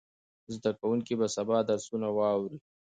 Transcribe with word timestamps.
زده 0.53 0.71
کوونکي 0.79 1.13
به 1.19 1.27
سبا 1.35 1.57
درسونه 1.69 2.07
واوري. 2.17 2.57